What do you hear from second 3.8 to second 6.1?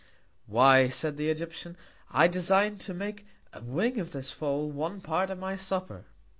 of this Fowl one Part of my Supper.